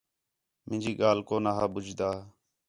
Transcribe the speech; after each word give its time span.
مینجی 0.67 0.93
ڳالھ 0.99 1.21
کو 1.27 1.35
نا 1.43 1.51
ہا 1.57 1.65
ٻُجھدا 1.73 2.09